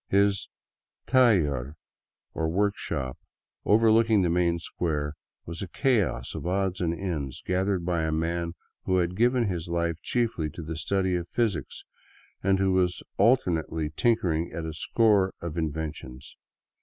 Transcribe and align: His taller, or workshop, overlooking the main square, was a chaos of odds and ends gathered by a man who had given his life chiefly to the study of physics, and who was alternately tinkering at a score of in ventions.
His 0.09 0.49
taller, 1.05 1.75
or 2.33 2.49
workshop, 2.49 3.19
overlooking 3.65 4.23
the 4.23 4.31
main 4.31 4.57
square, 4.57 5.13
was 5.45 5.61
a 5.61 5.67
chaos 5.67 6.33
of 6.33 6.47
odds 6.47 6.81
and 6.81 6.91
ends 6.91 7.43
gathered 7.45 7.85
by 7.85 8.01
a 8.01 8.11
man 8.11 8.55
who 8.85 8.97
had 8.97 9.15
given 9.15 9.45
his 9.47 9.67
life 9.67 9.97
chiefly 10.01 10.49
to 10.55 10.63
the 10.63 10.75
study 10.75 11.15
of 11.17 11.29
physics, 11.29 11.83
and 12.41 12.57
who 12.57 12.71
was 12.71 13.03
alternately 13.19 13.91
tinkering 13.95 14.51
at 14.51 14.65
a 14.65 14.73
score 14.73 15.35
of 15.39 15.55
in 15.55 15.71
ventions. 15.71 16.35